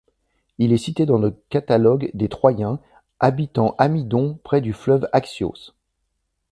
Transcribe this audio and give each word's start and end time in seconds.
Il 0.57 0.73
est 0.73 0.79
cité 0.79 1.05
dans 1.05 1.19
le 1.19 1.29
Catalogue 1.49 2.09
des 2.15 2.27
Troyens, 2.27 2.79
habitant 3.19 3.75
Amydon 3.77 4.39
près 4.43 4.59
du 4.59 4.73
fleuve 4.73 5.07
Axios. 5.13 5.75